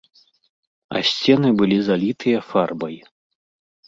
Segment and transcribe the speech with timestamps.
[0.95, 2.97] А сцены былі залітыя фарбай.